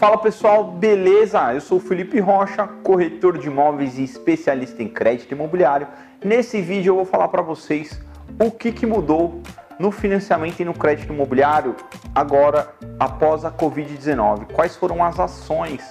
[0.00, 1.52] Fala pessoal, beleza?
[1.52, 5.86] Eu sou o Felipe Rocha, corretor de imóveis e especialista em crédito imobiliário.
[6.24, 8.00] Nesse vídeo eu vou falar para vocês
[8.42, 9.42] o que, que mudou
[9.78, 11.76] no financiamento e no crédito imobiliário
[12.14, 14.50] agora após a Covid-19.
[14.54, 15.86] Quais foram as ações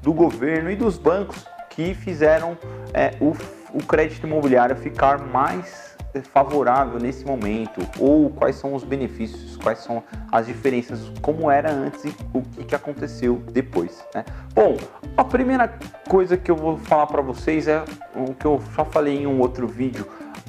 [0.00, 2.56] do governo e dos bancos que fizeram
[2.94, 3.36] é, o,
[3.74, 5.89] o crédito imobiliário ficar mais
[6.32, 7.80] favorável nesse momento?
[7.98, 12.74] Ou quais são os benefícios, quais são as diferenças, como era antes e o que,
[12.74, 14.04] aconteceu depois?
[14.14, 14.24] Né?
[14.54, 14.76] Bom,
[15.16, 15.72] a primeira
[16.08, 19.40] coisa que eu vou falar para vocês é o que eu já falei em um
[19.40, 20.06] outro vídeo: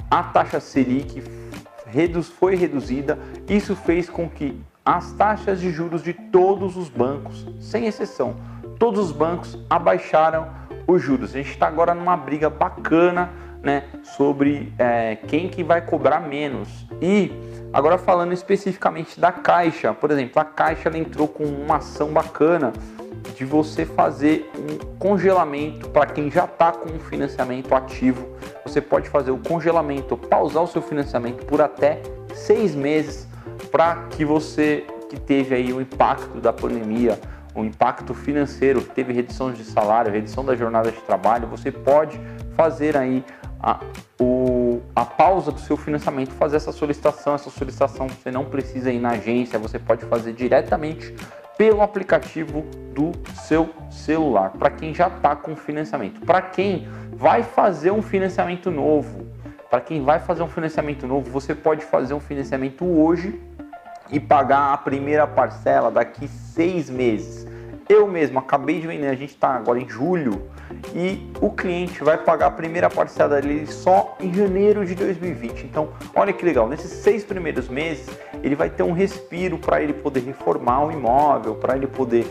[0.10, 1.22] a taxa Selic
[2.40, 3.20] foi reduzida.
[3.48, 8.36] Isso fez com que as taxas de juros de todos os bancos, sem exceção,
[8.80, 10.48] todos os bancos abaixaram
[10.88, 11.32] os juros.
[11.32, 13.30] A gente está agora numa briga bacana
[13.64, 16.88] né, sobre é, quem que vai cobrar menos.
[17.02, 17.32] E
[17.72, 22.74] agora falando especificamente da Caixa, por exemplo, a Caixa entrou com uma ação bacana
[23.36, 28.28] de você fazer um congelamento para quem já está com um financiamento ativo.
[28.66, 32.02] Você pode fazer o congelamento, pausar o seu financiamento por até
[32.34, 33.28] seis meses
[33.72, 37.20] para que você que teve aí o impacto da pandemia,
[37.54, 42.20] o impacto financeiro, teve redução de salário, redução da jornada de trabalho, você pode
[42.56, 43.24] fazer aí
[43.62, 43.80] a,
[44.20, 47.36] o, a pausa do seu financiamento, fazer essa solicitação.
[47.36, 51.14] Essa solicitação você não precisa ir na agência, você pode fazer diretamente
[51.58, 52.62] pelo aplicativo
[52.94, 54.52] do seu celular.
[54.52, 59.28] Para quem já está com financiamento, para quem vai fazer um financiamento novo,
[59.70, 63.40] para quem vai fazer um financiamento novo, você pode fazer um financiamento hoje
[64.12, 67.48] e pagar a primeira parcela daqui seis meses.
[67.88, 70.50] Eu mesmo acabei de vender, a gente está agora em julho
[70.96, 75.64] e o cliente vai pagar a primeira parcela dele só em janeiro de 2020.
[75.64, 78.08] Então, olha que legal, nesses seis primeiros meses
[78.44, 82.26] ele vai ter um respiro para ele poder reformar o imóvel, para ele poder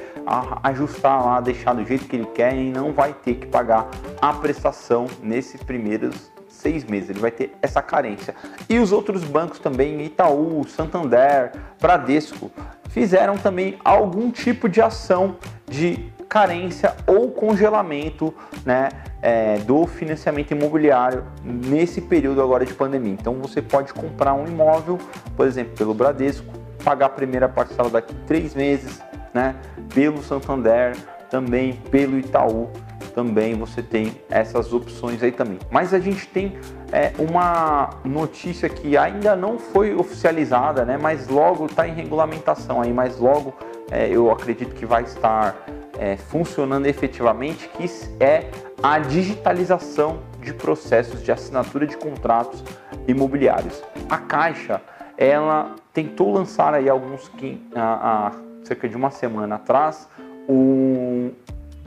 [0.63, 3.89] ajustar lá, deixar do jeito que ele quer e não vai ter que pagar
[4.21, 7.11] a prestação nesses primeiros seis meses.
[7.11, 8.35] Ele vai ter essa carência.
[8.69, 12.51] E os outros bancos também, Itaú, Santander, Bradesco,
[12.91, 15.37] fizeram também algum tipo de ação
[15.67, 18.33] de carência ou congelamento
[18.65, 18.89] né,
[19.21, 23.13] é, do financiamento imobiliário nesse período agora de pandemia.
[23.13, 24.97] Então você pode comprar um imóvel,
[25.37, 26.47] por exemplo, pelo Bradesco,
[26.85, 29.03] pagar a primeira parcela daqui três meses,
[29.35, 29.57] né,
[29.93, 30.97] pelo Santander,
[31.29, 32.71] também pelo Itaú,
[33.13, 35.59] também você tem essas opções aí também.
[35.69, 36.57] Mas a gente tem
[36.93, 42.93] é, uma notícia que ainda não foi oficializada, né, mas logo está em regulamentação aí,
[42.93, 43.53] mas logo
[43.91, 45.57] é, eu acredito que vai estar
[46.01, 47.85] é, funcionando efetivamente, que
[48.19, 48.51] é
[48.83, 52.65] a digitalização de processos de assinatura de contratos
[53.07, 53.83] imobiliários.
[54.09, 54.81] A Caixa,
[55.19, 57.31] ela tentou lançar aí alguns
[57.77, 58.33] há, há
[58.65, 60.09] cerca de uma semana atrás
[60.49, 61.33] um,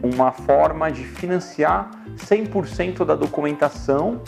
[0.04, 4.22] uma forma de financiar 100% da documentação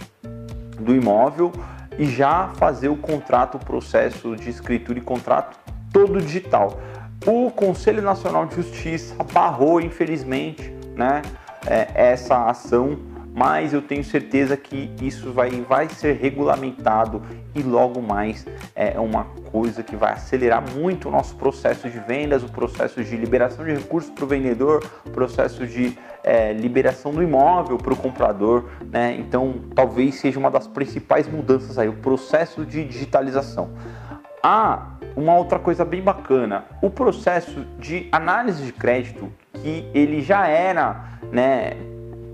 [0.79, 1.51] do imóvel
[1.99, 5.57] e já fazer o contrato, o processo de escritura e contrato
[5.93, 6.79] todo digital.
[7.25, 11.23] O Conselho Nacional de Justiça barrou, infelizmente, né,
[11.65, 12.99] é, essa ação,
[13.33, 17.23] mas eu tenho certeza que isso vai, vai ser regulamentado
[17.55, 22.43] e logo mais é uma coisa que vai acelerar muito o nosso processo de vendas,
[22.43, 27.77] o processo de liberação de recursos para o vendedor, processo de é, liberação do imóvel
[27.77, 29.15] para o comprador, né?
[29.19, 33.71] Então, talvez seja uma das principais mudanças aí, o processo de digitalização.
[34.47, 40.47] Ah, uma outra coisa bem bacana, o processo de análise de crédito, que ele já
[40.47, 41.73] era, né,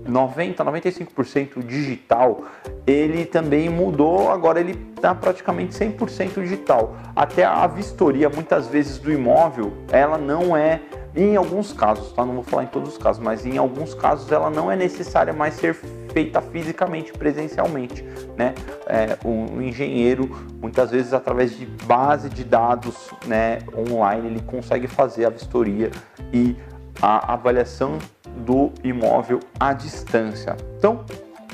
[0.06, 2.44] 90, 95% digital,
[2.86, 6.96] ele também mudou, agora ele está praticamente 100% digital.
[7.14, 10.80] Até a vistoria, muitas vezes, do imóvel, ela não é,
[11.14, 12.24] em alguns casos, tá?
[12.24, 15.32] não vou falar em todos os casos, mas em alguns casos ela não é necessária
[15.32, 18.02] mais ser feita fisicamente, presencialmente.
[18.36, 18.54] Né?
[18.86, 19.18] É,
[19.60, 25.90] engenheiro, muitas vezes, através de base de dados né, online, ele consegue fazer a vistoria
[26.32, 26.56] e
[27.00, 27.98] a avaliação
[28.38, 30.56] do imóvel à distância.
[30.78, 31.04] Então,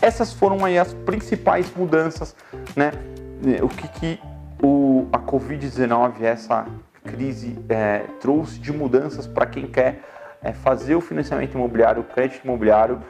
[0.01, 2.35] essas foram aí as principais mudanças,
[2.77, 2.93] né?
[3.63, 4.21] O que, que
[4.63, 6.67] o, a Covid-19, essa
[7.09, 10.03] crise, é, trouxe de mudanças para quem quer
[10.43, 13.03] é, fazer o financiamento imobiliário, o crédito imobiliário.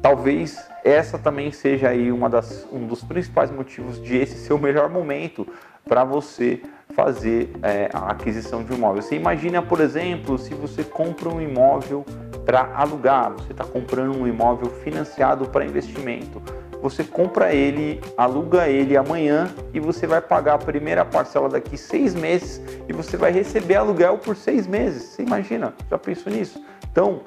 [0.00, 4.58] Talvez essa também seja aí uma das, um dos principais motivos de esse ser o
[4.58, 5.46] melhor momento
[5.86, 6.60] para você
[6.90, 9.02] fazer é, a aquisição de um imóvel.
[9.02, 12.04] Você imagina, por exemplo, se você compra um imóvel
[12.44, 16.40] para alugar, você está comprando um imóvel financiado para investimento.
[16.82, 22.14] Você compra ele, aluga ele amanhã e você vai pagar a primeira parcela daqui seis
[22.14, 25.02] meses e você vai receber aluguel por seis meses.
[25.02, 25.74] Você imagina?
[25.90, 26.62] Já pensou nisso?
[26.90, 27.22] Então,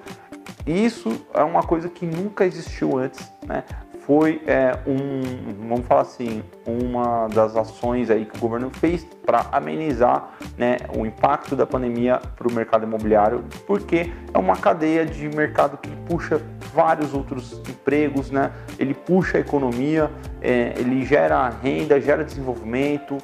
[0.66, 3.64] isso é uma coisa que nunca existiu antes, né?
[4.06, 9.46] Foi é, um, vamos falar assim, uma das ações aí que o governo fez para
[9.52, 15.30] amenizar né, o impacto da pandemia para o mercado imobiliário, porque é uma cadeia de
[15.30, 16.42] mercado que puxa
[16.74, 18.52] vários outros empregos, né?
[18.80, 20.10] Ele puxa a economia,
[20.42, 23.18] é, ele gera renda, gera desenvolvimento,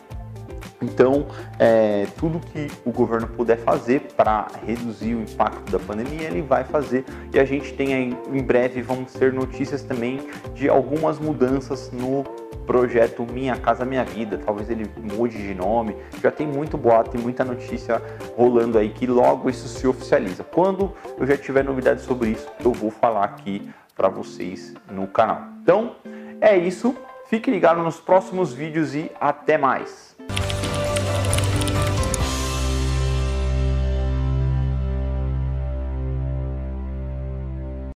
[0.82, 1.26] então,
[1.58, 6.64] é, tudo que o governo puder fazer para reduzir o impacto da pandemia, ele vai
[6.64, 7.04] fazer.
[7.34, 12.24] E a gente tem aí, em breve, vamos ter notícias também de algumas mudanças no
[12.68, 14.38] projeto Minha Casa Minha Vida.
[14.38, 15.96] Talvez ele mude de nome.
[16.22, 18.02] Já tem muito boato, tem muita notícia
[18.36, 20.44] rolando aí que logo isso se oficializa.
[20.44, 25.42] Quando eu já tiver novidades sobre isso, eu vou falar aqui para vocês no canal.
[25.64, 25.96] Então,
[26.40, 26.96] é isso.
[27.30, 30.17] Fique ligado nos próximos vídeos e até mais.